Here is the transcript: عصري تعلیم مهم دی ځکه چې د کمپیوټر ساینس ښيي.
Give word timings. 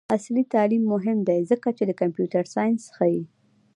عصري 0.15 0.43
تعلیم 0.53 0.83
مهم 0.93 1.17
دی 1.27 1.39
ځکه 1.51 1.69
چې 1.77 1.83
د 1.85 1.91
کمپیوټر 2.01 2.43
ساینس 2.55 2.83
ښيي. 2.95 3.21